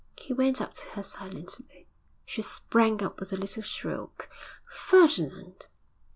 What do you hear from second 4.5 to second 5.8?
'Ferdinand!'